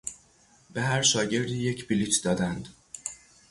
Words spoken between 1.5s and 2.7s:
یک بلیط دادند.